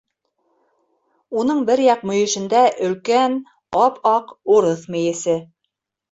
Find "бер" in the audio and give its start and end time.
1.67-1.83